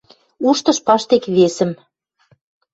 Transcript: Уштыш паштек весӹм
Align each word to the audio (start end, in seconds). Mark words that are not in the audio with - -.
Уштыш 0.47 0.77
паштек 0.85 1.23
весӹм 1.35 1.71